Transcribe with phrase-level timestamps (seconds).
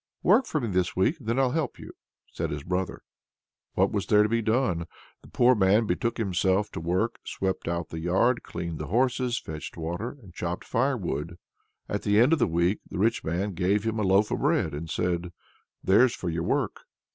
[0.23, 1.91] "Work for me this week, then I'll help you,"
[2.33, 3.03] said his brother.
[3.75, 4.87] What was there to be done!
[5.21, 9.77] The poor man betook himself to work, swept out the yard, cleaned the horses, fetched
[9.77, 11.37] water, chopped firewood.
[11.87, 14.73] At the end of the week the rich man gave him a loaf of bread,
[14.73, 15.19] and says:
[15.83, 16.81] "There's for your work!"